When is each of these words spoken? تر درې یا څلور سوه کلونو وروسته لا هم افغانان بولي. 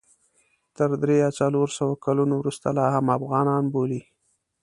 تر 0.77 0.89
درې 1.01 1.15
یا 1.23 1.29
څلور 1.39 1.67
سوه 1.77 1.95
کلونو 2.05 2.33
وروسته 2.37 2.67
لا 2.77 2.85
هم 2.95 3.05
افغانان 3.17 3.63
بولي. 3.73 4.01